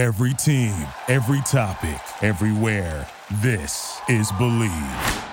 Every 0.00 0.32
team, 0.32 0.74
every 1.08 1.42
topic, 1.42 2.00
everywhere. 2.22 3.06
This 3.42 4.00
is 4.08 4.32
Bleav. 4.32 5.24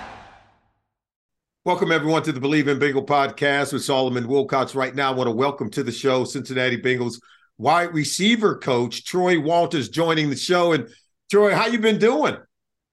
Welcome, 1.64 1.90
everyone, 1.90 2.22
to 2.24 2.32
the 2.32 2.40
Bleav 2.40 2.68
in 2.68 2.78
Bengal 2.78 3.06
podcast 3.06 3.72
with 3.72 3.82
Solomon 3.82 4.24
Wilcots. 4.24 4.74
Right 4.74 4.94
now, 4.94 5.10
I 5.10 5.14
want 5.14 5.26
to 5.26 5.34
welcome 5.34 5.70
to 5.70 5.82
the 5.82 5.90
show 5.90 6.24
Cincinnati 6.24 6.76
Bengals 6.76 7.18
wide 7.56 7.94
receiver 7.94 8.58
coach 8.58 9.06
Troy 9.06 9.40
Walters 9.40 9.88
joining 9.88 10.28
the 10.28 10.36
show. 10.36 10.74
And 10.74 10.86
Troy, 11.30 11.54
how 11.54 11.66
you 11.68 11.78
been 11.78 11.98
doing? 11.98 12.36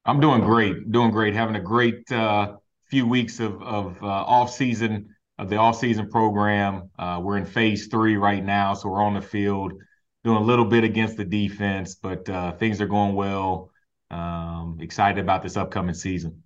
I'm 0.06 0.22
doing 0.22 0.46
great. 0.46 0.94
Doing 0.94 1.12
great. 1.12 1.34
Having 1.34 1.58
a 1.58 1.62
great 1.62 2.10
uh, 2.10 2.54
few 2.90 3.06
weeks 3.06 3.42
of 3.42 3.62
of 3.62 4.02
uh, 4.02 4.06
off 4.06 4.50
season 4.50 5.14
of 5.38 5.50
the 5.50 5.58
off 5.58 5.78
season 5.78 6.10
program. 6.10 6.90
Uh, 6.98 7.20
we're 7.22 7.36
in 7.36 7.46
phase 7.46 7.88
three 7.88 8.16
right 8.16 8.46
now, 8.46 8.74
so 8.76 8.88
we're 8.88 9.04
on 9.04 9.16
the 9.16 9.22
field 9.22 9.74
doing 10.26 10.38
a 10.38 10.44
little 10.44 10.66
bit 10.66 10.84
against 10.84 11.18
the 11.18 11.24
defense, 11.24 11.96
but 11.96 12.28
uh, 12.28 12.52
things 12.54 12.82
are 12.82 12.88
going 12.88 13.14
well. 13.14 13.70
Um, 14.10 14.80
excited 14.82 15.24
about 15.24 15.44
this 15.44 15.56
upcoming 15.56 15.94
season. 15.94 16.42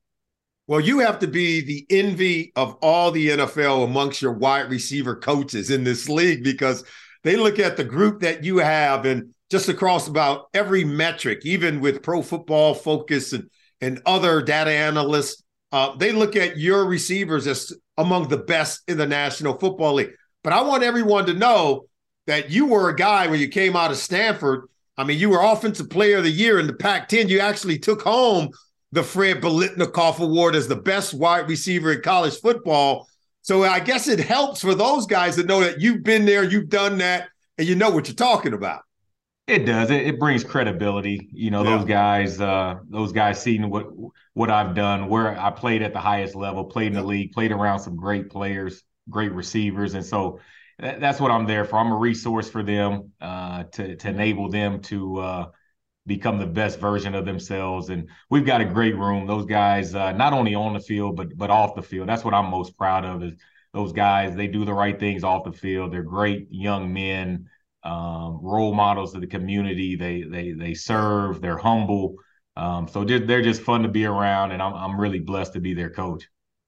Well, 0.68 0.82
you 0.82 1.00
have 1.00 1.20
to 1.20 1.28
be 1.28 1.62
the 1.62 1.86
envy 1.90 2.52
of 2.58 2.76
all 2.82 3.10
the 3.10 3.30
NFL 3.30 3.86
amongst 3.86 4.22
your 4.22 4.34
wide 4.34 4.70
receiver 4.70 5.16
coaches 5.16 5.72
in 5.72 5.86
this 5.86 6.10
league 6.10 6.44
because 6.44 6.84
they 7.24 7.38
look 7.38 7.58
at 7.58 7.78
the 7.78 7.86
group 7.86 8.20
that 8.20 8.44
you 8.44 8.58
have 8.58 9.06
and 9.06 9.34
just 9.50 9.70
across 9.70 10.10
about 10.10 10.48
every 10.54 10.84
metric, 10.84 11.46
even 11.46 11.80
with 11.80 12.04
pro 12.04 12.22
football 12.22 12.74
focus 12.74 13.32
and, 13.32 13.50
and 13.80 14.02
other 14.06 14.42
data 14.42 14.72
analysts, 14.72 15.42
uh, 15.72 15.96
they 15.96 16.12
look 16.12 16.36
at 16.36 16.58
your 16.58 16.86
receivers 16.86 17.48
as 17.48 17.74
among 17.98 18.28
the 18.28 18.38
best 18.38 18.82
in 18.90 18.98
the 18.98 19.08
National 19.08 19.58
Football 19.58 19.96
League. 19.96 20.12
But 20.44 20.54
I 20.54 20.62
want 20.64 20.84
everyone 20.84 21.26
to 21.28 21.34
know 21.34 21.86
that 22.30 22.52
you 22.52 22.68
were 22.68 22.90
a 22.90 22.96
guy 22.96 23.26
when 23.26 23.40
you 23.40 23.48
came 23.48 23.76
out 23.76 23.90
of 23.90 23.98
Stanford. 23.98 24.70
I 24.96 25.04
mean, 25.04 25.18
you 25.18 25.32
were 25.32 25.42
Offensive 25.42 25.90
Player 25.90 26.18
of 26.18 26.24
the 26.24 26.30
Year 26.30 26.60
in 26.60 26.68
the 26.68 26.74
Pac 26.74 27.10
10. 27.10 27.28
You 27.28 27.40
actually 27.40 27.80
took 27.80 28.04
home 28.04 28.52
the 28.92 29.02
Fred 29.02 29.42
Biletnikoff 29.42 30.20
Award 30.20 30.56
as 30.56 30.68
the 30.68 30.76
best 30.76 31.16
wide 31.16 31.50
receiver 31.50 31.92
in 31.92 32.02
college 32.02 32.40
football. 32.40 33.08
So 33.42 33.64
I 33.64 33.80
guess 33.80 34.08
it 34.08 34.20
helps 34.20 34.62
for 34.62 34.76
those 34.76 35.08
guys 35.08 35.38
to 35.38 35.44
know 35.44 35.60
that 35.62 35.82
you've 35.82 36.04
been 36.04 36.26
there, 36.26 36.44
you've 36.44 36.70
done 36.70 37.00
that, 37.00 37.30
and 37.58 37.68
you 37.68 37.74
know 37.74 37.90
what 37.90 38.08
you're 38.08 38.16
talking 38.16 38.54
about. 38.54 38.84
It 39.48 39.66
does. 39.66 39.90
It, 39.90 40.06
it 40.06 40.20
brings 40.20 40.44
credibility. 40.44 41.30
You 41.34 41.50
know, 41.50 41.64
yeah. 41.64 41.78
those 41.78 41.86
guys, 41.88 42.40
uh, 42.40 42.76
those 42.90 43.12
guys 43.12 43.42
seeing 43.42 43.72
what 43.72 43.88
what 44.36 44.52
I've 44.52 44.76
done, 44.76 45.08
where 45.08 45.36
I 45.40 45.50
played 45.50 45.82
at 45.82 45.94
the 45.94 46.00
highest 46.00 46.36
level, 46.36 46.64
played 46.66 46.88
in 46.88 46.94
the 46.94 47.02
league, 47.02 47.32
played 47.32 47.52
around 47.52 47.80
some 47.80 47.96
great 47.96 48.30
players, 48.30 48.84
great 49.10 49.32
receivers, 49.32 49.96
and 49.96 50.06
so 50.06 50.40
that's 50.80 51.20
what 51.20 51.32
I'm 51.32 51.46
there 51.46 51.66
for. 51.66 51.78
I'm 51.78 51.92
a 51.92 51.98
resource 51.98 52.50
for 52.50 52.64
them 52.64 53.12
uh, 53.20 53.64
to 53.64 53.96
to 53.96 54.10
enable 54.10 54.50
them 54.50 54.82
to 54.84 55.20
uh, 55.20 55.46
become 56.06 56.40
the 56.40 56.46
best 56.48 56.80
version 56.80 57.16
of 57.16 57.26
themselves. 57.26 57.90
And 57.90 58.10
we've 58.30 58.46
got 58.46 58.62
a 58.62 58.66
great 58.66 58.96
room. 58.98 59.28
Those 59.28 59.46
guys, 59.46 59.94
uh, 59.94 60.14
not 60.14 60.34
only 60.34 60.56
on 60.56 60.74
the 60.74 60.80
field 60.80 61.18
but 61.18 61.38
but 61.38 61.50
off 61.50 61.76
the 61.76 61.82
field. 61.82 62.08
That's 62.08 62.24
what 62.24 62.34
I'm 62.34 62.50
most 62.50 62.78
proud 62.78 63.06
of. 63.06 63.24
Is 63.24 63.34
those 63.74 63.92
guys? 63.92 64.36
They 64.36 64.48
do 64.48 64.66
the 64.66 64.74
right 64.74 65.00
things 65.00 65.24
off 65.24 65.44
the 65.44 65.52
field. 65.52 65.94
They're 65.94 66.04
great 66.04 66.48
young 66.50 66.94
men, 66.94 67.50
um, 67.84 68.40
role 68.42 68.74
models 68.74 69.14
of 69.16 69.22
the 69.22 69.28
community. 69.28 69.96
They 69.96 70.24
they 70.24 70.52
they 70.54 70.74
serve. 70.74 71.42
They're 71.42 71.58
humble. 71.58 72.16
Um, 72.56 72.88
so 72.88 73.04
they're, 73.06 73.20
they're 73.20 73.42
just 73.42 73.62
fun 73.62 73.84
to 73.84 73.90
be 73.90 74.06
around, 74.06 74.52
and 74.52 74.62
I'm 74.62 74.74
I'm 74.74 75.00
really 75.00 75.20
blessed 75.20 75.54
to 75.54 75.60
be 75.60 75.74
their 75.74 75.90
coach. 75.90 76.28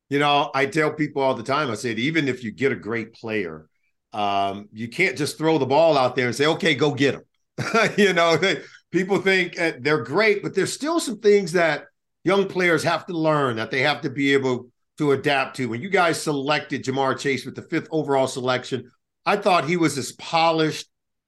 You 0.10 0.20
know, 0.20 0.52
I 0.54 0.66
tell 0.66 0.92
people 0.92 1.22
all 1.22 1.34
the 1.34 1.44
time. 1.44 1.72
I 1.72 1.76
said, 1.76 1.98
even 1.98 2.28
if 2.28 2.44
you 2.44 2.52
get 2.52 2.74
a 2.74 2.76
great 2.76 3.14
player, 3.14 3.70
um, 4.14 4.70
you 4.74 4.88
can't 4.88 5.18
just 5.18 5.38
throw 5.38 5.58
the 5.58 5.66
ball 5.66 5.98
out 5.98 6.16
there 6.16 6.28
and 6.28 6.36
say, 6.36 6.46
"Okay, 6.46 6.76
go 6.76 6.94
get 6.94 7.14
them." 7.14 7.92
you 7.98 8.14
know, 8.14 8.38
they, 8.38 8.62
people 8.92 9.20
think 9.20 9.60
uh, 9.60 9.74
they're 9.80 10.04
great, 10.04 10.44
but 10.44 10.54
there's 10.54 10.74
still 10.74 11.00
some 11.00 11.20
things 11.20 11.54
that 11.54 11.86
young 12.24 12.48
players 12.48 12.84
have 12.84 13.06
to 13.08 13.14
learn 13.14 13.56
that 13.56 13.72
they 13.72 13.82
have 13.82 14.02
to 14.02 14.10
be 14.10 14.34
able 14.34 14.70
to 14.98 15.14
adapt 15.14 15.56
to. 15.58 15.68
When 15.68 15.82
you 15.82 15.90
guys 15.90 16.22
selected 16.22 16.84
Ja'Marr 16.84 17.18
Chase 17.18 17.46
with 17.46 17.56
the 17.56 17.64
fifth 17.64 17.88
overall 17.92 18.28
selection, 18.28 18.92
I 19.26 19.38
thought 19.38 19.66
he 19.66 19.78
was 19.78 19.98
as 19.98 20.12
polished 20.14 20.88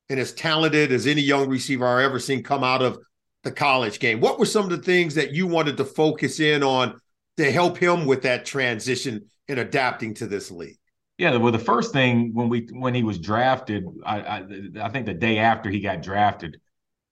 and 0.09 0.19
as 0.19 0.33
talented 0.33 0.91
as 0.91 1.07
any 1.07 1.21
young 1.21 1.49
receiver 1.49 1.87
I've 1.87 2.05
ever 2.05 2.19
seen 2.19 2.43
come 2.43 2.63
out 2.63 2.81
of 2.81 2.99
the 3.43 3.51
college 3.51 3.99
game. 3.99 4.19
What 4.19 4.39
were 4.39 4.45
some 4.45 4.65
of 4.65 4.69
the 4.69 4.77
things 4.77 5.15
that 5.15 5.33
you 5.33 5.47
wanted 5.47 5.77
to 5.77 5.85
focus 5.85 6.39
in 6.39 6.63
on 6.63 6.99
to 7.37 7.51
help 7.51 7.77
him 7.77 8.05
with 8.05 8.21
that 8.23 8.45
transition 8.45 9.29
and 9.47 9.59
adapting 9.59 10.13
to 10.15 10.27
this 10.27 10.51
league? 10.51 10.77
Yeah, 11.23 11.37
well, 11.37 11.53
the 11.53 11.57
first 11.57 11.93
thing 11.93 12.33
when 12.33 12.49
we 12.49 12.67
when 12.73 12.93
he 12.93 13.01
was 13.03 13.17
drafted, 13.17 13.85
I 14.05 14.19
I, 14.19 14.45
I 14.81 14.89
think 14.89 15.05
the 15.05 15.13
day 15.13 15.37
after 15.37 15.69
he 15.69 15.79
got 15.79 16.01
drafted, 16.01 16.59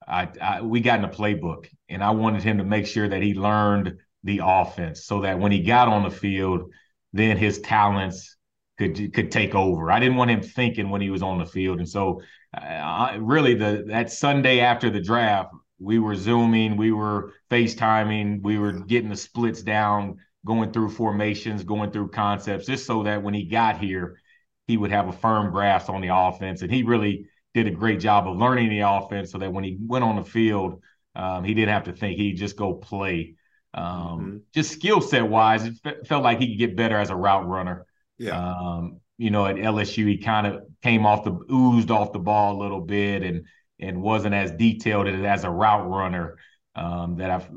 I, 0.06 0.28
I, 0.42 0.62
we 0.62 0.82
got 0.82 1.00
in 1.00 1.06
a 1.06 1.10
playbook, 1.10 1.70
and 1.88 2.04
I 2.04 2.10
wanted 2.12 2.44
him 2.44 2.58
to 2.58 2.66
make 2.66 2.88
sure 2.88 3.08
that 3.08 3.22
he 3.22 3.34
learned 3.36 3.94
the 4.26 4.42
offense, 4.44 5.06
so 5.06 5.22
that 5.22 5.40
when 5.40 5.54
he 5.54 5.62
got 5.62 5.88
on 5.88 6.04
the 6.04 6.10
field, 6.10 6.74
then 7.14 7.38
his 7.38 7.60
talents 7.62 8.36
could 8.78 9.14
could 9.14 9.32
take 9.32 9.56
over. 9.56 9.90
I 9.90 10.02
didn't 10.02 10.18
want 10.18 10.30
him 10.30 10.42
thinking 10.42 10.90
when 10.90 11.00
he 11.00 11.10
was 11.10 11.24
on 11.24 11.40
the 11.40 11.46
field, 11.46 11.80
and 11.80 11.88
so 11.88 12.22
I, 12.54 13.16
really 13.16 13.56
the 13.56 13.86
that 13.88 14.12
Sunday 14.12 14.60
after 14.60 14.90
the 14.90 15.00
draft, 15.00 15.54
we 15.80 16.00
were 16.00 16.16
zooming, 16.16 16.76
we 16.76 16.92
were 16.92 17.32
FaceTiming, 17.50 18.44
we 18.44 18.58
were 18.58 18.74
getting 18.74 19.10
the 19.10 19.16
splits 19.16 19.62
down 19.62 20.18
going 20.46 20.72
through 20.72 20.90
formations, 20.90 21.64
going 21.64 21.92
through 21.92 22.10
concepts, 22.10 22.66
just 22.66 22.86
so 22.86 23.04
that 23.04 23.22
when 23.22 23.34
he 23.34 23.46
got 23.46 23.80
here, 23.80 24.20
he 24.68 24.78
would 24.78 24.92
have 24.92 25.08
a 25.08 25.14
firm 25.14 25.52
grasp 25.52 25.90
on 25.90 26.02
the 26.02 26.16
offense. 26.16 26.62
And 26.62 26.72
he 26.72 26.84
really 26.84 27.28
did 27.54 27.68
a 27.68 27.72
great 27.72 28.00
job 28.00 28.28
of 28.28 28.38
learning 28.38 28.70
the 28.70 28.80
offense 28.82 29.32
so 29.32 29.38
that 29.38 29.52
when 29.52 29.64
he 29.64 29.78
went 29.86 30.04
on 30.04 30.16
the 30.16 30.24
field, 30.24 30.82
um, 31.16 31.44
he 31.44 31.54
didn't 31.54 31.74
have 31.74 31.84
to 31.86 31.94
think. 31.94 32.18
He'd 32.18 32.36
just 32.36 32.56
go 32.56 32.74
play. 32.74 33.36
Um, 33.74 33.86
mm-hmm. 33.86 34.38
Just 34.54 34.72
skill 34.72 35.02
set 35.02 35.28
wise, 35.28 35.66
it 35.66 35.74
f- 35.86 36.08
felt 36.08 36.24
like 36.24 36.40
he 36.40 36.50
could 36.50 36.60
get 36.60 36.78
better 36.78 36.98
as 36.98 37.10
a 37.10 37.16
route 37.16 37.48
runner. 37.48 37.86
Yeah. 38.18 38.38
Um, 38.38 39.02
you 39.18 39.30
know, 39.30 39.46
at 39.46 39.56
LSU, 39.56 40.08
he 40.08 40.18
kind 40.18 40.48
of 40.48 40.64
came 40.82 41.06
off 41.06 41.24
the 41.24 41.38
oozed 41.52 41.92
off 41.92 42.12
the 42.12 42.20
ball 42.20 42.58
a 42.58 42.62
little 42.62 42.82
bit 42.82 43.24
and 43.24 43.46
and 43.80 44.02
wasn't 44.02 44.36
as 44.36 44.52
detailed 44.52 45.08
as 45.08 45.44
a 45.44 45.50
route 45.50 45.90
runner 45.90 46.38
um, 46.76 47.18
that 47.18 47.30
I 47.30 47.48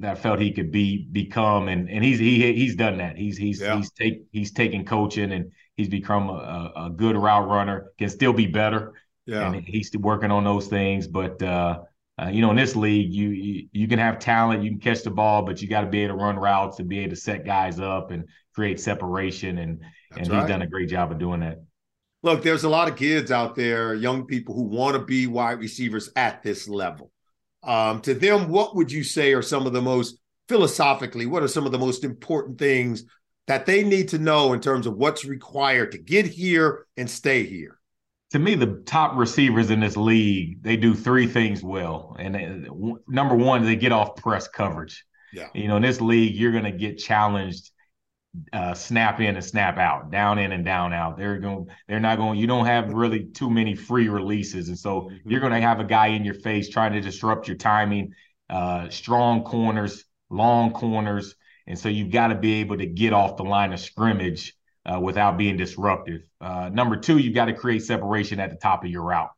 that 0.00 0.12
I 0.12 0.14
felt 0.14 0.40
he 0.40 0.52
could 0.52 0.72
be 0.72 1.06
become, 1.10 1.68
and 1.68 1.88
and 1.88 2.04
he's 2.04 2.18
he 2.18 2.52
he's 2.52 2.74
done 2.74 2.98
that. 2.98 3.16
He's 3.16 3.36
he's 3.36 3.60
yeah. 3.60 3.76
he's 3.76 3.90
take 3.92 4.24
he's 4.32 4.52
taken 4.52 4.84
coaching 4.84 5.32
and 5.32 5.52
he's 5.76 5.88
become 5.88 6.28
a, 6.30 6.72
a, 6.76 6.90
good 6.90 7.16
route 7.16 7.48
runner. 7.48 7.92
Can 7.98 8.08
still 8.08 8.32
be 8.32 8.46
better. 8.46 8.94
Yeah, 9.24 9.52
and 9.52 9.64
he's 9.64 9.90
working 9.96 10.30
on 10.30 10.42
those 10.42 10.66
things. 10.66 11.06
But 11.06 11.40
uh, 11.42 11.80
uh, 12.20 12.28
you 12.28 12.40
know, 12.40 12.50
in 12.50 12.56
this 12.56 12.74
league, 12.74 13.12
you, 13.12 13.28
you 13.28 13.68
you 13.72 13.86
can 13.86 14.00
have 14.00 14.18
talent, 14.18 14.64
you 14.64 14.70
can 14.70 14.80
catch 14.80 15.02
the 15.02 15.10
ball, 15.10 15.42
but 15.42 15.62
you 15.62 15.68
got 15.68 15.82
to 15.82 15.86
be 15.86 16.02
able 16.02 16.16
to 16.16 16.24
run 16.24 16.36
routes 16.36 16.80
and 16.80 16.88
be 16.88 17.00
able 17.00 17.10
to 17.10 17.20
set 17.20 17.44
guys 17.44 17.78
up 17.78 18.10
and 18.10 18.24
create 18.52 18.80
separation. 18.80 19.58
And 19.58 19.80
That's 20.10 20.22
and 20.22 20.30
right. 20.30 20.40
he's 20.40 20.48
done 20.48 20.62
a 20.62 20.66
great 20.66 20.88
job 20.88 21.12
of 21.12 21.18
doing 21.18 21.40
that. 21.40 21.58
Look, 22.24 22.42
there's 22.42 22.64
a 22.64 22.68
lot 22.68 22.88
of 22.88 22.96
kids 22.96 23.30
out 23.30 23.54
there, 23.54 23.94
young 23.94 24.26
people 24.26 24.56
who 24.56 24.62
want 24.62 24.94
to 24.94 25.04
be 25.04 25.28
wide 25.28 25.60
receivers 25.60 26.10
at 26.16 26.42
this 26.42 26.66
level 26.66 27.12
um, 27.66 28.00
to 28.02 28.14
them, 28.14 28.48
what 28.48 28.76
would 28.76 28.90
you 28.90 29.02
say 29.02 29.32
are 29.32 29.42
some 29.42 29.66
of 29.66 29.72
the 29.72 29.82
most 29.82 30.18
philosophically, 30.48 31.26
what 31.26 31.42
are 31.42 31.48
some 31.48 31.66
of 31.66 31.72
the 31.72 31.78
most 31.78 32.04
important 32.04 32.58
things 32.58 33.04
that 33.46 33.66
they 33.66 33.84
need 33.84 34.08
to 34.08 34.18
know 34.18 34.52
in 34.52 34.60
terms 34.60 34.86
of 34.86 34.94
what's 34.94 35.24
required 35.24 35.92
to 35.92 35.98
get 35.98 36.26
here 36.26 36.86
and 36.96 37.10
stay 37.10 37.44
here? 37.44 37.78
To 38.30 38.38
me, 38.38 38.54
the 38.54 38.82
top 38.86 39.16
receivers 39.16 39.70
in 39.70 39.80
this 39.80 39.96
league, 39.96 40.62
they 40.62 40.76
do 40.76 40.94
three 40.94 41.26
things 41.26 41.62
well. 41.62 42.16
And 42.18 42.34
they, 42.34 42.64
number 43.08 43.36
one, 43.36 43.64
they 43.64 43.76
get 43.76 43.92
off 43.92 44.16
press 44.16 44.48
coverage. 44.48 45.04
Yeah. 45.32 45.48
You 45.54 45.68
know, 45.68 45.76
in 45.76 45.82
this 45.82 46.00
league, 46.00 46.34
you're 46.34 46.52
going 46.52 46.64
to 46.64 46.72
get 46.72 46.98
challenged 46.98 47.70
uh, 48.52 48.74
snap 48.74 49.20
in 49.20 49.36
and 49.36 49.44
snap 49.44 49.78
out, 49.78 50.10
down 50.10 50.38
in 50.38 50.52
and 50.52 50.64
down 50.64 50.92
out. 50.92 51.16
They're 51.16 51.38
going, 51.38 51.66
they're 51.88 52.00
not 52.00 52.18
going. 52.18 52.38
You 52.38 52.46
don't 52.46 52.66
have 52.66 52.92
really 52.92 53.24
too 53.24 53.50
many 53.50 53.74
free 53.74 54.08
releases, 54.08 54.68
and 54.68 54.78
so 54.78 55.02
mm-hmm. 55.02 55.30
you're 55.30 55.40
going 55.40 55.52
to 55.52 55.60
have 55.60 55.80
a 55.80 55.84
guy 55.84 56.08
in 56.08 56.24
your 56.24 56.34
face 56.34 56.68
trying 56.68 56.92
to 56.92 57.00
disrupt 57.00 57.48
your 57.48 57.56
timing. 57.56 58.14
Uh, 58.48 58.88
strong 58.88 59.42
corners, 59.42 60.04
long 60.30 60.72
corners, 60.72 61.34
and 61.66 61.78
so 61.78 61.88
you've 61.88 62.12
got 62.12 62.28
to 62.28 62.34
be 62.36 62.54
able 62.54 62.78
to 62.78 62.86
get 62.86 63.12
off 63.12 63.36
the 63.36 63.42
line 63.42 63.72
of 63.72 63.80
scrimmage 63.80 64.54
uh, 64.84 65.00
without 65.00 65.36
being 65.36 65.56
disruptive. 65.56 66.22
Uh, 66.40 66.70
number 66.72 66.96
two, 66.96 67.18
you've 67.18 67.34
got 67.34 67.46
to 67.46 67.52
create 67.52 67.82
separation 67.82 68.38
at 68.38 68.50
the 68.50 68.56
top 68.56 68.84
of 68.84 68.90
your 68.90 69.02
route. 69.02 69.30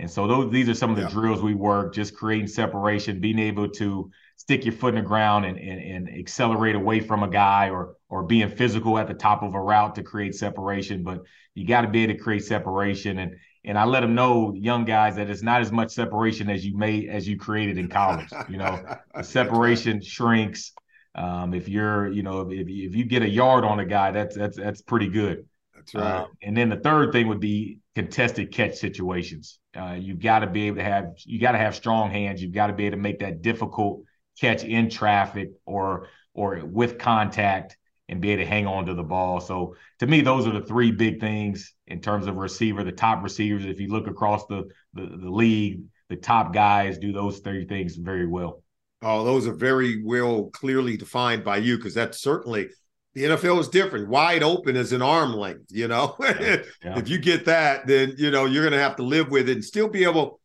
And 0.00 0.10
so 0.10 0.26
those 0.26 0.50
these 0.50 0.68
are 0.68 0.74
some 0.74 0.90
of 0.90 0.96
the 0.96 1.02
yeah. 1.02 1.08
drills 1.08 1.40
we 1.40 1.54
work, 1.54 1.94
just 1.94 2.16
creating 2.16 2.48
separation, 2.48 3.20
being 3.20 3.38
able 3.38 3.68
to 3.68 4.10
stick 4.36 4.64
your 4.64 4.74
foot 4.74 4.94
in 4.94 5.02
the 5.02 5.06
ground 5.06 5.44
and, 5.44 5.56
and, 5.56 5.80
and 5.80 6.18
accelerate 6.18 6.74
away 6.74 7.00
from 7.00 7.22
a 7.22 7.28
guy 7.28 7.70
or 7.70 7.94
or 8.08 8.24
being 8.24 8.48
physical 8.48 8.98
at 8.98 9.06
the 9.06 9.14
top 9.14 9.42
of 9.42 9.54
a 9.54 9.60
route 9.60 9.94
to 9.94 10.02
create 10.02 10.34
separation. 10.34 11.04
But 11.04 11.22
you 11.54 11.66
got 11.66 11.82
to 11.82 11.88
be 11.88 12.02
able 12.02 12.14
to 12.14 12.20
create 12.20 12.44
separation. 12.44 13.18
And 13.18 13.36
and 13.64 13.78
I 13.78 13.84
let 13.84 14.00
them 14.00 14.14
know, 14.14 14.52
young 14.54 14.84
guys, 14.84 15.16
that 15.16 15.30
it's 15.30 15.42
not 15.42 15.60
as 15.60 15.70
much 15.70 15.92
separation 15.92 16.50
as 16.50 16.66
you 16.66 16.76
may 16.76 17.08
as 17.08 17.26
you 17.28 17.38
created 17.38 17.78
in 17.78 17.88
college. 17.88 18.28
You 18.48 18.58
know, 18.58 18.84
separation 19.22 20.02
shrinks. 20.02 20.72
Um, 21.14 21.54
if 21.54 21.68
you're, 21.68 22.08
you 22.08 22.24
know, 22.24 22.40
if, 22.40 22.68
if 22.68 22.96
you 22.96 23.04
get 23.04 23.22
a 23.22 23.28
yard 23.28 23.64
on 23.64 23.78
a 23.78 23.86
guy, 23.86 24.10
that's 24.10 24.36
that's 24.36 24.56
that's 24.56 24.82
pretty 24.82 25.08
good. 25.08 25.46
That's 25.84 25.94
right. 25.94 26.20
Uh, 26.20 26.26
and 26.42 26.56
then 26.56 26.68
the 26.68 26.76
third 26.76 27.12
thing 27.12 27.28
would 27.28 27.40
be 27.40 27.78
contested 27.94 28.52
catch 28.52 28.76
situations. 28.76 29.58
Uh, 29.76 29.96
you've 29.98 30.20
got 30.20 30.40
to 30.40 30.46
be 30.46 30.66
able 30.66 30.76
to 30.78 30.84
have 30.84 31.12
you 31.24 31.40
got 31.40 31.52
to 31.52 31.58
have 31.58 31.74
strong 31.74 32.10
hands. 32.10 32.42
You've 32.42 32.52
got 32.52 32.68
to 32.68 32.72
be 32.72 32.86
able 32.86 32.96
to 32.96 33.02
make 33.02 33.20
that 33.20 33.42
difficult 33.42 34.02
catch 34.40 34.64
in 34.64 34.90
traffic 34.90 35.50
or 35.66 36.08
or 36.34 36.64
with 36.64 36.98
contact 36.98 37.76
and 38.08 38.20
be 38.20 38.30
able 38.30 38.42
to 38.42 38.48
hang 38.48 38.66
on 38.66 38.86
to 38.86 38.94
the 38.94 39.02
ball. 39.02 39.40
So 39.40 39.76
to 40.00 40.06
me, 40.06 40.20
those 40.20 40.46
are 40.46 40.52
the 40.52 40.66
three 40.66 40.90
big 40.90 41.20
things 41.20 41.72
in 41.86 42.00
terms 42.00 42.26
of 42.26 42.36
receiver. 42.36 42.84
The 42.84 42.92
top 42.92 43.22
receivers, 43.22 43.64
if 43.64 43.80
you 43.80 43.88
look 43.88 44.06
across 44.06 44.46
the 44.46 44.68
the, 44.94 45.06
the 45.06 45.30
league, 45.30 45.82
the 46.08 46.16
top 46.16 46.52
guys 46.52 46.98
do 46.98 47.12
those 47.12 47.40
three 47.40 47.66
things 47.66 47.96
very 47.96 48.26
well. 48.26 48.62
Oh, 49.02 49.22
those 49.22 49.46
are 49.46 49.52
very 49.52 50.02
well 50.02 50.50
clearly 50.52 50.96
defined 50.96 51.44
by 51.44 51.58
you 51.58 51.76
because 51.76 51.94
that's 51.94 52.20
certainly 52.20 52.68
the 53.14 53.24
NFL 53.24 53.60
is 53.60 53.68
different. 53.68 54.08
Wide 54.08 54.42
open 54.42 54.76
is 54.76 54.92
an 54.92 55.02
arm 55.02 55.34
length, 55.34 55.66
you 55.70 55.88
know. 55.88 56.16
Yeah, 56.20 56.56
yeah. 56.84 56.98
if 56.98 57.08
you 57.08 57.18
get 57.18 57.44
that, 57.46 57.86
then 57.86 58.14
you 58.18 58.30
know 58.30 58.44
you're 58.44 58.62
going 58.62 58.72
to 58.72 58.78
have 58.78 58.96
to 58.96 59.02
live 59.02 59.30
with 59.30 59.48
it 59.48 59.52
and 59.52 59.64
still 59.64 59.88
be 59.88 60.04
able 60.04 60.40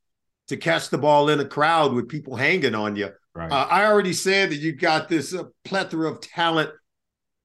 to 0.48 0.57
catch 0.57 0.89
the 0.89 0.98
ball 0.98 1.30
in 1.30 1.39
a 1.39 1.45
crowd 1.45 1.94
with 1.94 2.10
people 2.10 2.36
hanging 2.36 2.75
on 2.75 2.95
you. 2.95 3.10
Right. 3.33 3.51
Uh, 3.51 3.68
I 3.69 3.86
already 3.86 4.13
said 4.13 4.50
that 4.50 4.57
you 4.57 4.74
got 4.74 5.07
this 5.07 5.33
uh, 5.33 5.44
plethora 5.63 6.12
of 6.12 6.21
talent 6.21 6.71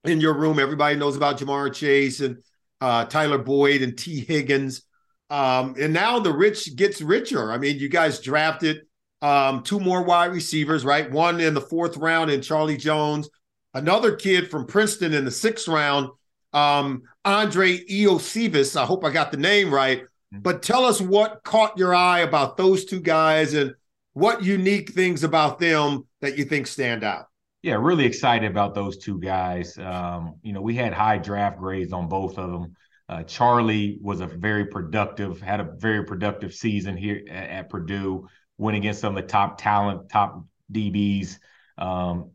in 0.05 0.21
your 0.21 0.35
room. 0.35 0.59
Everybody 0.59 0.97
knows 0.97 1.17
about 1.17 1.39
Ja'Marr 1.39 1.75
Chase 1.75 2.21
and 2.21 2.39
uh, 2.81 3.05
Tyler 3.05 3.39
Boyd 3.39 3.83
and 3.83 3.97
Tee 3.97 4.21
Higgins. 4.21 4.83
Um, 5.31 5.75
and 5.81 5.93
now 5.93 6.19
the 6.19 6.33
rich 6.33 6.77
gets 6.77 7.01
richer. 7.01 7.51
I 7.51 7.59
mean, 7.59 7.79
you 7.79 7.89
guys 7.89 8.21
drafted 8.21 8.83
um, 9.23 9.63
two 9.63 9.81
more 9.81 10.03
wide 10.03 10.33
receivers, 10.33 10.85
right? 10.85 11.11
One 11.11 11.41
in 11.41 11.55
the 11.55 11.61
fourth 11.61 11.97
round 11.97 12.31
in 12.31 12.43
Charlie 12.43 12.77
Jones, 12.77 13.29
another 13.75 14.17
kid 14.17 14.51
from 14.51 14.67
Princeton 14.67 15.13
in 15.13 15.25
the 15.25 15.31
sixth 15.31 15.69
round, 15.69 16.09
um, 16.53 17.03
Andrei 17.25 17.85
Iosivas. 17.85 18.81
I 18.81 18.87
hope 18.87 19.05
I 19.05 19.11
got 19.11 19.31
the 19.31 19.37
name 19.37 19.73
right. 19.73 20.03
Mm-hmm. 20.03 20.39
But 20.41 20.63
tell 20.63 20.85
us 20.85 21.01
what 21.01 21.43
caught 21.43 21.77
your 21.77 21.95
eye 21.95 22.21
about 22.21 22.57
those 22.57 22.85
two 22.85 23.01
guys 23.01 23.55
and 23.55 23.75
what 24.15 24.43
unique 24.43 24.91
things 24.91 25.25
about 25.25 25.59
them 25.59 26.07
that 26.21 26.39
you 26.39 26.45
think 26.45 26.67
stand 26.67 27.05
out. 27.05 27.27
Yeah, 27.63 27.75
really 27.75 28.05
excited 28.05 28.51
about 28.51 28.75
those 28.75 28.99
two 28.99 29.19
guys. 29.19 29.77
Um, 29.79 30.37
you 30.43 30.53
know, 30.53 30.61
we 30.61 30.75
had 30.75 30.93
high 30.93 31.19
draft 31.19 31.59
grades 31.59 31.93
on 31.93 32.09
both 32.09 32.39
of 32.39 32.51
them. 32.51 32.77
Uh, 33.09 33.23
Charlie 33.23 33.99
was 34.01 34.21
a 34.21 34.27
very 34.27 34.67
productive, 34.67 35.41
had 35.41 35.61
a 35.61 35.75
very 35.79 36.05
productive 36.05 36.55
season 36.55 36.97
here 36.97 37.23
at, 37.31 37.51
at, 37.51 37.71
Purdue, 37.71 38.29
went 38.57 38.77
against 38.77 39.01
some 39.01 39.17
of 39.17 39.23
the 39.23 39.29
top 39.29 39.59
talent, 39.59 40.09
top 40.11 40.45
DBs 40.73 41.39
um, 41.77 42.31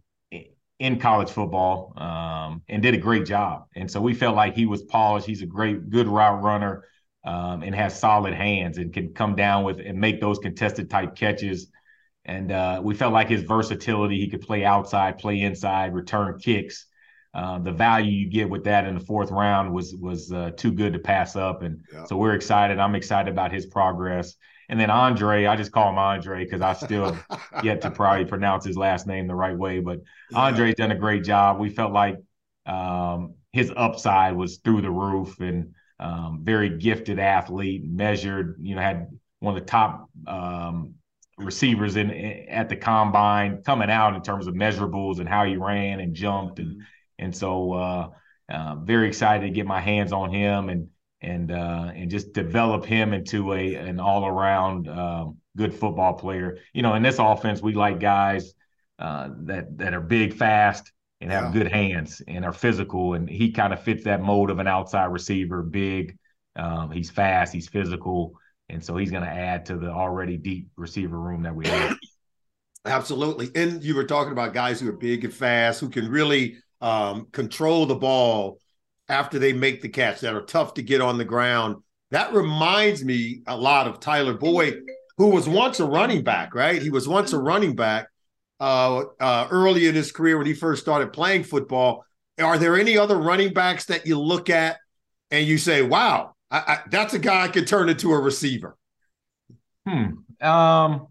in 0.79 0.99
college 0.99 1.29
football, 1.29 1.93
um, 1.97 2.61
and 2.69 2.81
did 2.81 2.93
a 2.93 2.97
great 2.97 3.25
job. 3.25 3.65
And 3.75 3.91
so 3.91 3.99
we 4.01 4.13
felt 4.13 4.35
like 4.35 4.55
he 4.55 4.65
was 4.65 4.83
polished. 4.83 5.27
He's 5.27 5.41
a 5.41 5.45
great, 5.45 5.89
good 5.89 6.07
route 6.07 6.41
runner, 6.41 6.85
um, 7.25 7.63
and 7.63 7.75
has 7.75 7.99
solid 7.99 8.33
hands 8.33 8.77
and 8.77 8.93
can 8.93 9.13
come 9.13 9.35
down 9.35 9.63
with 9.63 9.79
and 9.79 9.99
make 9.99 10.21
those 10.21 10.39
contested 10.39 10.89
type 10.89 11.15
catches 11.15 11.69
and 12.29 12.51
uh, 12.51 12.79
we 12.83 12.93
felt 12.93 13.11
like 13.11 13.27
his 13.27 13.41
versatility, 13.41 14.19
he 14.19 14.29
could 14.29 14.41
play 14.41 14.63
outside, 14.63 15.17
play 15.17 15.41
inside, 15.41 15.95
return 15.95 16.37
kicks. 16.37 16.85
Uh, 17.33 17.57
the 17.59 17.71
value 17.71 18.11
you 18.11 18.29
get 18.29 18.49
with 18.49 18.63
that 18.65 18.85
in 18.85 18.93
the 18.93 19.03
fourth 19.03 19.31
round 19.31 19.73
was 19.73 19.95
was 19.95 20.31
uh, 20.31 20.51
too 20.55 20.71
good 20.71 20.93
to 20.93 20.99
pass 20.99 21.35
up, 21.35 21.61
and 21.61 21.79
yeah. 21.93 22.03
so 22.05 22.17
we're 22.17 22.33
excited. 22.33 22.79
I'm 22.79 22.95
excited 22.95 23.31
about 23.31 23.51
his 23.51 23.65
progress. 23.67 24.35
And 24.69 24.79
then 24.79 24.91
Andre, 24.91 25.45
I 25.45 25.55
just 25.55 25.71
call 25.71 25.89
him 25.89 25.97
Andre 25.97 26.43
because 26.45 26.61
I 26.61 26.73
still 26.73 27.17
yet 27.63 27.81
to 27.81 27.91
probably 27.91 28.25
pronounce 28.25 28.63
his 28.63 28.77
last 28.77 29.07
name 29.07 29.27
the 29.27 29.35
right 29.35 29.57
way. 29.57 29.79
But. 29.79 30.01
Andre's 30.33 30.75
done 30.75 30.91
a 30.91 30.95
great 30.95 31.23
job. 31.23 31.59
We 31.59 31.69
felt 31.69 31.91
like 31.91 32.17
um, 32.67 33.33
his 33.51 33.73
upside 33.75 34.35
was 34.35 34.57
through 34.57 34.81
the 34.81 34.91
roof, 34.91 35.39
and 35.39 35.73
um, 35.99 36.41
very 36.43 36.77
gifted 36.77 37.17
athlete, 37.17 37.83
measured. 37.83 38.57
You 38.61 38.75
know, 38.75 38.81
had 38.81 39.07
one 39.39 39.57
of 39.57 39.61
the 39.61 39.65
top 39.65 40.07
um, 40.27 40.93
receivers 41.37 41.95
in 41.95 42.11
at 42.11 42.69
the 42.69 42.75
combine 42.75 43.63
coming 43.63 43.89
out 43.89 44.15
in 44.15 44.21
terms 44.21 44.47
of 44.47 44.53
measurables 44.53 45.19
and 45.19 45.27
how 45.27 45.45
he 45.45 45.55
ran 45.55 45.99
and 45.99 46.13
jumped 46.13 46.59
and 46.59 46.81
and 47.17 47.35
so 47.35 47.73
uh, 47.73 48.09
uh, 48.51 48.75
very 48.75 49.07
excited 49.07 49.45
to 49.45 49.51
get 49.51 49.65
my 49.65 49.79
hands 49.79 50.11
on 50.11 50.33
him 50.33 50.69
and 50.69 50.89
and 51.21 51.51
uh, 51.51 51.91
and 51.93 52.09
just 52.09 52.33
develop 52.33 52.85
him 52.85 53.13
into 53.13 53.53
a 53.53 53.75
an 53.75 53.99
all 53.99 54.25
around 54.25 54.87
um, 54.87 55.37
good 55.57 55.73
football 55.73 56.13
player. 56.13 56.57
You 56.73 56.81
know, 56.81 56.95
in 56.95 57.03
this 57.03 57.19
offense, 57.19 57.61
we 57.61 57.73
like 57.73 57.99
guys 57.99 58.53
uh, 58.97 59.29
that 59.43 59.77
that 59.77 59.93
are 59.93 60.01
big, 60.01 60.33
fast, 60.33 60.91
and 61.21 61.31
have 61.31 61.45
yeah. 61.45 61.61
good 61.61 61.71
hands 61.71 62.21
and 62.27 62.45
are 62.45 62.53
physical. 62.53 63.13
And 63.13 63.29
he 63.29 63.51
kind 63.51 63.73
of 63.73 63.81
fits 63.81 64.03
that 64.05 64.21
mold 64.21 64.49
of 64.49 64.59
an 64.59 64.67
outside 64.67 65.05
receiver, 65.05 65.61
big. 65.61 66.17
Um, 66.55 66.91
he's 66.91 67.09
fast, 67.09 67.53
he's 67.53 67.67
physical, 67.67 68.33
and 68.69 68.83
so 68.83 68.97
he's 68.97 69.11
going 69.11 69.23
to 69.23 69.29
add 69.29 69.65
to 69.67 69.77
the 69.77 69.89
already 69.89 70.37
deep 70.37 70.69
receiver 70.75 71.19
room 71.19 71.43
that 71.43 71.55
we 71.55 71.67
have. 71.67 71.97
Absolutely. 72.85 73.49
And 73.55 73.83
you 73.83 73.95
were 73.95 74.05
talking 74.05 74.31
about 74.31 74.53
guys 74.53 74.79
who 74.79 74.87
are 74.87 74.93
big 74.93 75.25
and 75.25 75.33
fast, 75.33 75.79
who 75.79 75.89
can 75.89 76.09
really 76.09 76.57
um, 76.81 77.27
control 77.31 77.85
the 77.85 77.95
ball 77.95 78.59
after 79.09 79.39
they 79.39 79.53
make 79.53 79.81
the 79.81 79.89
catch, 79.89 80.21
that 80.21 80.33
are 80.33 80.41
tough 80.41 80.75
to 80.75 80.81
get 80.81 81.01
on 81.01 81.17
the 81.17 81.25
ground. 81.25 81.77
That 82.11 82.33
reminds 82.33 83.03
me 83.03 83.41
a 83.47 83.57
lot 83.57 83.87
of 83.87 83.99
Tyler 83.99 84.33
Boyd, 84.33 84.83
who 85.17 85.29
was 85.29 85.47
once 85.47 85.79
a 85.79 85.85
running 85.85 86.23
back, 86.23 86.55
right? 86.55 86.81
He 86.81 86.89
was 86.89 87.07
once 87.07 87.33
a 87.33 87.39
running 87.39 87.75
back 87.75 88.07
uh, 88.59 89.03
uh, 89.19 89.47
early 89.51 89.87
in 89.87 89.95
his 89.95 90.11
career 90.11 90.37
when 90.37 90.47
he 90.47 90.53
first 90.53 90.81
started 90.81 91.13
playing 91.13 91.43
football. 91.43 92.05
Are 92.39 92.57
there 92.57 92.77
any 92.77 92.97
other 92.97 93.17
running 93.17 93.53
backs 93.53 93.85
that 93.85 94.05
you 94.05 94.19
look 94.19 94.49
at 94.49 94.77
and 95.29 95.45
you 95.45 95.57
say, 95.57 95.81
wow, 95.81 96.35
I, 96.51 96.57
I, 96.57 96.79
that's 96.89 97.13
a 97.13 97.19
guy 97.19 97.43
I 97.43 97.47
could 97.47 97.67
turn 97.67 97.89
into 97.89 98.11
a 98.11 98.19
receiver. 98.19 98.75
Hmm. 99.87 100.45
Um, 100.45 101.07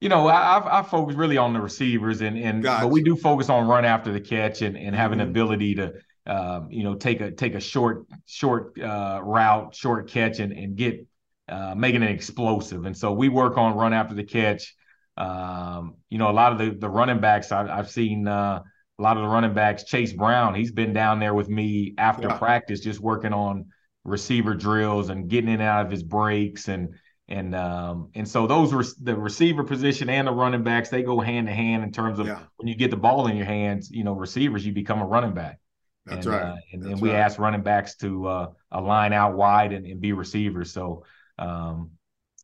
you 0.00 0.08
know, 0.08 0.26
I, 0.26 0.80
I 0.80 0.82
focus 0.82 1.14
really 1.14 1.36
on 1.36 1.52
the 1.52 1.60
receivers, 1.60 2.22
and 2.22 2.36
and 2.36 2.62
gotcha. 2.62 2.84
but 2.84 2.88
we 2.88 3.04
do 3.04 3.14
focus 3.14 3.48
on 3.48 3.68
run 3.68 3.84
after 3.84 4.12
the 4.12 4.20
catch 4.20 4.62
and 4.62 4.76
and 4.76 4.96
have 4.96 5.12
an 5.12 5.20
mm-hmm. 5.20 5.30
ability 5.30 5.74
to, 5.76 5.92
um, 6.26 6.68
you 6.70 6.84
know, 6.84 6.94
take 6.94 7.20
a 7.20 7.30
take 7.30 7.54
a 7.54 7.60
short 7.60 8.06
short 8.26 8.78
uh, 8.80 9.20
route, 9.22 9.74
short 9.74 10.08
catch, 10.08 10.38
and 10.38 10.52
and 10.52 10.76
get 10.76 11.06
uh, 11.48 11.74
making 11.74 12.02
it 12.02 12.10
explosive. 12.10 12.84
And 12.86 12.96
so 12.96 13.12
we 13.12 13.28
work 13.28 13.58
on 13.58 13.76
run 13.76 13.92
after 13.92 14.14
the 14.14 14.24
catch. 14.24 14.74
Um, 15.16 15.96
you 16.08 16.18
know, 16.18 16.30
a 16.30 16.32
lot 16.32 16.52
of 16.52 16.58
the 16.58 16.70
the 16.78 16.88
running 16.88 17.20
backs 17.20 17.52
I, 17.52 17.66
have 17.74 17.90
seen. 17.90 18.28
Uh, 18.28 18.62
a 18.98 19.02
lot 19.02 19.16
of 19.16 19.22
the 19.22 19.28
running 19.28 19.54
backs, 19.54 19.84
Chase 19.84 20.12
Brown, 20.12 20.54
he's 20.54 20.70
been 20.70 20.92
down 20.92 21.18
there 21.18 21.34
with 21.34 21.48
me 21.48 21.94
after 21.96 22.28
yeah. 22.28 22.36
practice, 22.36 22.78
just 22.78 23.00
working 23.00 23.32
on 23.32 23.66
receiver 24.04 24.54
drills 24.54 25.08
and 25.08 25.28
getting 25.28 25.48
in 25.48 25.54
and 25.54 25.62
out 25.62 25.86
of 25.86 25.90
his 25.90 26.02
breaks 26.02 26.68
and 26.68 26.94
and 27.28 27.54
um, 27.54 28.10
and 28.14 28.28
so 28.28 28.46
those 28.46 28.74
were 28.74 28.84
the 29.00 29.14
receiver 29.16 29.62
position 29.62 30.08
and 30.10 30.26
the 30.26 30.32
running 30.32 30.64
backs 30.64 30.88
they 30.88 31.02
go 31.02 31.20
hand 31.20 31.46
to 31.46 31.52
hand 31.52 31.84
in 31.84 31.92
terms 31.92 32.18
of 32.18 32.26
yeah. 32.26 32.40
when 32.56 32.66
you 32.66 32.74
get 32.74 32.90
the 32.90 32.96
ball 32.96 33.28
in 33.28 33.36
your 33.36 33.46
hands 33.46 33.90
you 33.90 34.02
know 34.02 34.12
receivers 34.12 34.66
you 34.66 34.72
become 34.72 35.00
a 35.00 35.06
running 35.06 35.32
back 35.32 35.58
that's 36.06 36.26
and, 36.26 36.34
right 36.34 36.42
uh, 36.42 36.56
and 36.72 36.82
then 36.82 36.98
we 37.00 37.10
right. 37.10 37.18
ask 37.18 37.38
running 37.38 37.62
backs 37.62 37.96
to 37.96 38.26
uh, 38.26 38.46
align 38.70 39.12
out 39.12 39.36
wide 39.36 39.72
and, 39.72 39.86
and 39.86 40.00
be 40.00 40.12
receivers 40.12 40.72
so 40.72 41.04
um, 41.38 41.90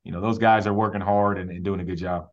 you 0.05 0.13
know 0.13 0.21
those 0.21 0.39
guys 0.39 0.67
are 0.67 0.75
working 0.75 1.01
hard 1.01 1.39
and, 1.39 1.51
and 1.51 1.65
doing 1.65 1.81
a 1.81 1.85
good 1.85 1.99
job 1.99 2.29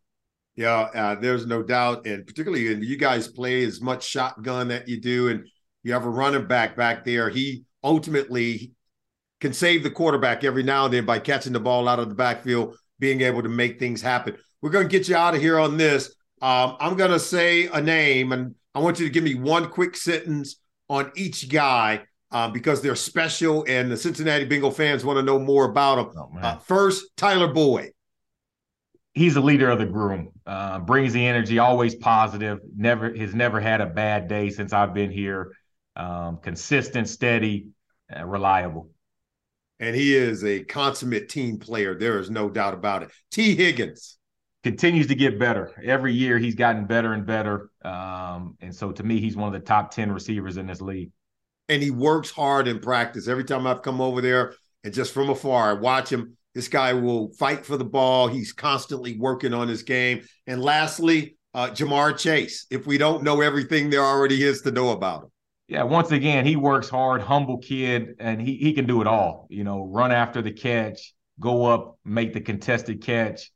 yeah 0.56 0.90
uh, 0.94 1.16
there's 1.16 1.46
no 1.46 1.64
doubt 1.64 2.06
and 2.06 2.26
particularly 2.26 2.72
and 2.72 2.84
you 2.84 2.98
guys 2.98 3.28
play 3.28 3.64
as 3.64 3.82
much 3.82 4.06
shotgun 4.06 4.68
that 4.68 4.88
you 4.88 5.02
do 5.02 5.30
and 5.30 5.48
you 5.84 5.94
have 5.94 6.06
a 6.06 6.10
running 6.10 6.48
back 6.48 6.76
back 6.76 7.04
there 7.04 7.30
he 7.30 7.64
ultimately 7.84 8.74
can 9.42 9.54
save 9.54 9.84
the 9.84 9.92
quarterback 9.92 10.44
every 10.44 10.64
now 10.64 10.86
and 10.86 10.94
then 10.94 11.06
by 11.06 11.20
catching 11.20 11.54
the 11.54 11.60
ball 11.60 11.88
out 11.88 12.00
of 12.00 12.10
the 12.10 12.16
backfield, 12.16 12.76
being 13.00 13.22
able 13.22 13.44
to 13.44 13.50
make 13.50 13.80
things 13.80 14.02
happen. 14.02 14.36
We're 14.62 14.72
going 14.72 14.88
to 14.88 14.92
get 14.92 15.08
you 15.08 15.16
out 15.16 15.36
of 15.36 15.42
here 15.42 15.60
on 15.60 15.78
this. 15.78 16.16
Um, 16.42 16.78
I'm 16.80 16.96
going 16.96 17.12
to 17.12 17.20
say 17.20 17.68
a 17.68 17.82
name, 17.82 18.32
and 18.32 18.56
I 18.74 18.80
want 18.80 19.00
you 19.00 19.06
to 19.06 19.12
give 19.12 19.24
me 19.24 19.36
one 19.36 19.70
quick 19.70 19.96
sentence 19.96 20.56
on 20.90 21.12
each 21.16 21.50
guy 21.50 22.02
uh, 22.32 22.50
because 22.50 22.82
they're 22.82 22.96
special, 22.96 23.66
and 23.68 23.92
the 23.92 23.98
Cincinnati 23.98 24.46
Bengal 24.46 24.72
fans 24.72 25.06
want 25.06 25.18
to 25.18 25.24
know 25.24 25.40
more 25.40 25.66
about 25.66 26.14
them. 26.14 26.14
Oh, 26.18 26.40
uh, 26.40 26.58
first, 26.58 27.06
Tyler 27.18 27.52
Boyd. 27.52 27.92
He's 29.14 29.38
a 29.38 29.42
leader 29.42 29.70
of 29.70 29.80
the 29.80 29.86
groom. 29.86 30.32
Uh, 30.46 30.80
brings 30.80 31.14
the 31.14 31.26
energy, 31.26 31.58
always 31.58 31.96
positive. 31.96 32.60
Never 32.76 33.16
has 33.16 33.34
never 33.34 33.62
had 33.62 33.80
a 33.80 33.86
bad 33.86 34.28
day 34.28 34.50
since 34.50 34.74
I've 34.74 34.94
been 34.94 35.12
here. 35.12 35.54
Um, 35.96 36.40
consistent, 36.42 37.08
steady, 37.08 37.68
reliable 38.24 38.90
and 39.80 39.96
he 39.96 40.16
is 40.16 40.44
a 40.44 40.64
consummate 40.64 41.30
team 41.30 41.60
player. 41.60 41.98
There 41.98 42.20
is 42.20 42.30
no 42.30 42.50
doubt 42.50 42.74
about 42.74 43.04
it. 43.04 43.12
Tee 43.32 43.56
Higgins 43.56 44.18
continues 44.66 45.06
to 45.06 45.14
get 45.14 45.38
better 45.38 45.72
every 45.84 46.12
year. 46.12 46.40
He's 46.40 46.56
gotten 46.56 46.86
better 46.86 47.14
and 47.14 47.24
better, 47.24 47.70
um, 47.84 48.58
and 48.60 48.74
so 48.74 48.92
to 48.92 49.04
me, 49.04 49.20
he's 49.20 49.38
one 49.38 49.54
of 49.54 49.54
the 49.54 49.64
top 49.64 49.92
ten 49.92 50.12
receivers 50.12 50.58
in 50.58 50.66
this 50.66 50.82
league. 50.82 51.12
And 51.70 51.84
he 51.84 51.92
works 51.92 52.32
hard 52.32 52.68
in 52.68 52.80
practice. 52.80 53.28
Every 53.28 53.44
time 53.44 53.68
I've 53.68 53.84
come 53.84 54.02
over 54.02 54.22
there 54.22 54.56
and 54.84 54.92
just 54.92 55.14
from 55.14 55.30
afar, 55.30 55.70
I 55.70 55.74
watch 55.74 56.12
him. 56.12 56.36
This 56.56 56.68
guy 56.68 56.94
will 56.94 57.32
fight 57.34 57.64
for 57.64 57.78
the 57.78 57.86
ball. 57.86 58.28
He's 58.28 58.54
constantly 58.54 59.16
working 59.20 59.54
on 59.54 59.68
his 59.68 59.84
game. 59.84 60.24
And 60.48 60.60
lastly, 60.60 61.38
uh, 61.54 61.68
Ja'Marr 61.68 62.18
Chase. 62.18 62.66
If 62.72 62.88
we 62.88 62.98
don't 62.98 63.22
know 63.22 63.42
everything 63.42 63.92
there 63.92 64.04
already 64.04 64.42
is 64.42 64.62
to 64.64 64.72
know 64.72 64.90
about 64.90 65.24
him. 65.24 65.30
Yeah, 65.68 65.84
once 65.84 66.12
again, 66.12 66.44
he 66.44 66.56
works 66.56 66.90
hard, 66.90 67.22
humble 67.22 67.60
kid, 67.60 68.16
and 68.20 68.42
he 68.42 68.56
he 68.58 68.74
can 68.74 68.88
do 68.88 69.02
it 69.02 69.08
all. 69.08 69.46
You 69.52 69.64
know, 69.64 69.86
run 69.86 70.12
after 70.12 70.42
the 70.42 70.52
catch, 70.52 71.14
go 71.40 71.66
up, 71.66 72.00
make 72.04 72.34
the 72.34 72.42
contested 72.42 73.04
catch. 73.04 73.52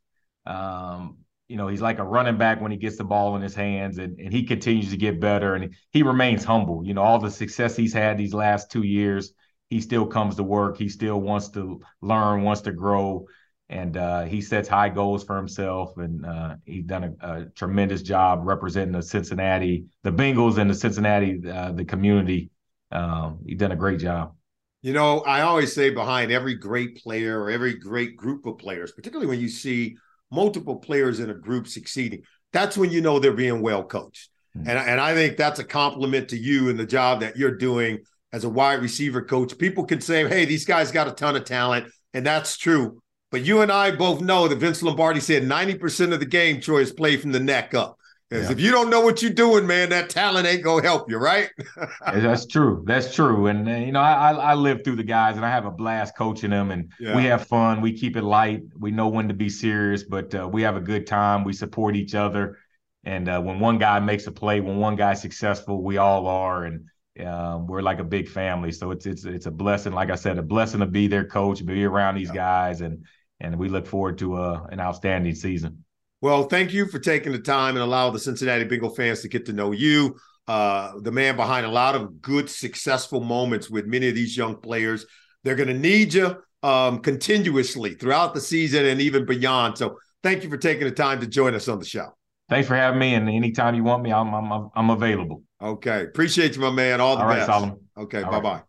Um, 0.50 1.18
you 1.48 1.58
know, 1.58 1.68
he's 1.68 1.82
like 1.82 2.00
a 2.00 2.04
running 2.04 2.38
back 2.38 2.62
when 2.62 2.72
he 2.72 2.78
gets 2.78 2.98
the 2.98 3.04
ball 3.04 3.36
in 3.36 3.42
his 3.42 3.56
hands, 3.56 3.98
and, 3.98 4.20
and 4.20 4.34
he 4.34 4.44
continues 4.44 4.92
to 4.92 4.98
get 4.98 5.20
better, 5.20 5.56
and 5.56 5.76
he 5.92 6.04
remains 6.04 6.44
humble. 6.44 6.84
You 6.86 6.94
know, 6.94 7.02
all 7.02 7.20
the 7.20 7.32
success 7.32 7.76
he's 7.76 7.94
had 7.94 8.18
these 8.18 8.34
last 8.34 8.72
two 8.72 8.84
years, 8.84 9.34
he 9.70 9.82
still 9.82 10.06
comes 10.06 10.36
to 10.36 10.44
work. 10.44 10.78
He 10.78 10.90
still 10.90 11.20
wants 11.22 11.50
to 11.50 11.82
learn, 12.02 12.44
wants 12.44 12.62
to 12.62 12.72
grow, 12.72 13.26
and 13.68 13.98
uh, 13.98 14.24
he 14.24 14.42
sets 14.42 14.68
high 14.68 14.90
goals 14.90 15.24
for 15.24 15.38
himself. 15.38 15.98
And 15.98 16.26
uh, 16.26 16.56
he's 16.66 16.86
done 16.86 17.16
a, 17.20 17.32
a, 17.32 17.46
tremendous 17.56 18.04
job 18.04 18.42
representing 18.44 18.94
the 18.94 19.02
Cincinnati, 19.02 19.86
the 20.04 20.12
Bengals, 20.12 20.58
and 20.60 20.70
the 20.70 20.76
Cincinnati, 20.76 21.42
uh, 21.48 21.72
the 21.72 21.86
community. 21.86 22.52
Um, 22.92 23.40
he's 23.46 23.58
done 23.58 23.72
a 23.72 23.76
great 23.76 24.00
job. 24.00 24.36
You 24.82 24.94
know, 24.94 25.22
I 25.22 25.42
always 25.42 25.74
say 25.74 25.90
behind 25.90 26.32
every 26.32 26.56
great 26.56 27.02
player 27.04 27.42
or 27.42 27.50
every 27.50 27.74
great 27.74 28.16
group 28.16 28.46
of 28.46 28.60
players, 28.60 28.92
particularly 28.92 29.28
when 29.28 29.40
you 29.40 29.50
see 29.50 29.98
multiple 30.32 30.78
players 30.78 31.20
in 31.20 31.30
a 31.30 31.34
group 31.34 31.68
succeeding, 31.68 32.24
that's 32.54 32.78
when 32.78 32.92
you 32.92 33.02
know 33.02 33.20
they're 33.20 33.34
being 33.34 33.62
well 33.62 33.84
coached. 33.84 34.30
Mm-hmm. 34.58 34.70
And, 34.70 34.80
and 34.80 35.02
I 35.02 35.14
think 35.14 35.38
that's 35.38 35.60
a 35.60 35.64
compliment 35.64 36.30
to 36.30 36.38
you 36.38 36.70
and 36.70 36.80
the 36.80 36.86
job 36.86 37.22
that 37.22 37.38
you're 37.38 37.56
doing 37.56 38.00
as 38.32 38.44
a 38.44 38.50
wide 38.50 38.82
receiver 38.82 39.22
coach. 39.22 39.58
People 39.58 39.86
can 39.86 40.02
say, 40.02 40.28
hey, 40.28 40.46
these 40.46 40.66
guys 40.66 40.92
got 40.92 41.08
a 41.08 41.12
ton 41.12 41.36
of 41.36 41.46
talent, 41.46 41.88
and 42.14 42.26
that's 42.26 42.58
true. 42.58 43.02
But 43.32 43.46
you 43.46 43.62
and 43.62 43.72
I 43.72 43.92
both 43.92 44.22
know 44.22 44.48
that 44.48 44.58
Vince 44.58 44.82
Lombardi 44.82 45.20
said 45.20 45.44
90% 45.44 46.14
of 46.14 46.20
the 46.20 46.26
game, 46.26 46.60
Troy, 46.60 46.80
is 46.80 46.92
played 46.92 47.22
from 47.22 47.32
the 47.32 47.40
neck 47.40 47.74
up. 47.76 47.99
Because 48.30 48.46
yeah. 48.46 48.52
if 48.52 48.60
you 48.60 48.70
don't 48.70 48.92
know 48.92 49.02
what 49.02 49.24
you're 49.24 49.32
doing, 49.32 49.66
man, 49.66 49.90
that 49.90 50.10
talent 50.12 50.46
ain't 50.46 50.62
gonna 50.62 50.84
help 50.84 51.10
you, 51.10 51.18
right? 51.18 51.50
That's 52.06 52.46
true. 52.46 52.84
That's 52.86 53.16
true. 53.16 53.48
And 53.48 53.68
uh, 53.68 53.72
you 53.72 53.92
know, 53.92 54.02
I, 54.02 54.32
I 54.34 54.54
live 54.54 54.84
through 54.84 54.98
the 54.98 55.04
guys, 55.04 55.36
and 55.36 55.44
I 55.44 55.50
have 55.50 55.66
a 55.66 55.72
blast 55.72 56.16
coaching 56.16 56.52
them, 56.52 56.70
and 56.70 56.92
yeah. 57.00 57.16
we 57.16 57.24
have 57.26 57.48
fun. 57.48 57.82
We 57.82 57.92
keep 57.92 58.16
it 58.16 58.24
light. 58.24 58.62
We 58.78 58.92
know 58.92 59.08
when 59.08 59.28
to 59.30 59.34
be 59.34 59.50
serious, 59.50 60.04
but 60.04 60.36
uh, 60.36 60.48
we 60.48 60.62
have 60.62 60.76
a 60.76 60.82
good 60.82 61.08
time. 61.08 61.44
We 61.44 61.54
support 61.54 61.96
each 61.96 62.14
other, 62.14 62.60
and 63.04 63.28
uh, 63.28 63.42
when 63.42 63.60
one 63.60 63.80
guy 63.80 64.00
makes 64.00 64.28
a 64.28 64.32
play, 64.32 64.60
when 64.60 64.78
one 64.78 64.96
guy's 64.96 65.22
successful, 65.22 65.82
we 65.82 65.98
all 65.98 66.28
are, 66.28 66.66
and 66.66 66.86
um, 67.26 67.66
we're 67.66 67.82
like 67.82 67.98
a 67.98 68.04
big 68.04 68.30
family. 68.30 68.72
So 68.72 68.92
it's 68.92 69.08
it's 69.08 69.26
it's 69.26 69.48
a 69.48 69.52
blessing. 69.52 69.94
Like 69.94 70.12
I 70.12 70.16
said, 70.16 70.38
a 70.38 70.44
blessing 70.44 70.82
to 70.82 70.86
be 70.86 71.08
their 71.08 71.26
coach, 71.26 71.66
be 71.66 71.84
around 71.84 72.14
these 72.14 72.28
yeah. 72.28 72.36
guys, 72.36 72.82
and 72.82 73.06
and 73.40 73.58
we 73.58 73.70
look 73.70 73.88
forward 73.88 74.20
to 74.20 74.36
uh, 74.36 74.68
an 74.72 74.80
outstanding 74.80 75.34
season. 75.34 75.84
Well, 76.22 76.44
thank 76.44 76.74
you 76.74 76.88
for 76.88 77.00
taking 77.00 77.32
the 77.32 77.40
time 77.40 77.76
and 77.76 77.84
allow 77.84 78.10
the 78.10 78.20
Cincinnati 78.20 78.66
Bengal 78.66 78.90
fans 78.90 79.22
to 79.22 79.30
get 79.30 79.46
to 79.46 79.54
know 79.54 79.72
you, 79.72 80.18
uh, 80.48 80.94
the 81.02 81.12
man 81.12 81.36
behind 81.36 81.66
a 81.66 81.70
lot 81.70 81.96
of 81.96 82.22
good, 82.22 82.50
successful 82.50 83.22
moments 83.22 83.70
with 83.70 83.86
many 83.86 84.10
of 84.10 84.16
these 84.16 84.36
young 84.36 84.56
players. 84.56 85.06
They're 85.44 85.56
going 85.56 85.70
to 85.70 85.74
need 85.74 86.14
you 86.14 86.36
um, 86.62 87.00
continuously 87.00 87.94
throughout 87.94 88.34
the 88.34 88.42
season 88.42 88.86
and 88.86 89.00
even 89.00 89.26
beyond. 89.26 89.78
So, 89.78 89.98
thank 90.22 90.44
you 90.44 90.50
for 90.50 90.58
taking 90.58 90.84
the 90.84 90.92
time 90.92 91.22
to 91.22 91.28
join 91.28 91.56
us 91.56 91.68
on 91.70 91.80
the 91.80 91.86
show. 91.86 92.10
Thanks 92.50 92.68
for 92.68 92.76
having 92.76 93.00
me. 93.00 93.14
And 93.14 93.30
anytime 93.30 93.76
you 93.76 93.84
want 93.84 94.04
me, 94.04 94.12
I'm 94.12 94.34
I'm, 94.34 94.70
I'm 94.76 94.90
available. 94.90 95.44
Okay, 95.62 96.04
appreciate 96.04 96.56
you, 96.56 96.62
my 96.62 96.72
man. 96.72 97.00
All 97.00 97.16
the 97.16 97.24
All 97.24 97.30
best. 97.30 97.46
Solomon. 97.46 97.80
Okay, 97.98 98.24
bye 98.24 98.40
bye. 98.40 98.69